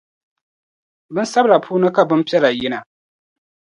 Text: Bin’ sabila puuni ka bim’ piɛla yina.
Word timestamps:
Bin’ 1.13 1.29
sabila 1.31 1.57
puuni 1.65 1.89
ka 1.95 2.01
bim’ 2.07 2.21
piɛla 2.27 2.49
yina. 2.59 2.79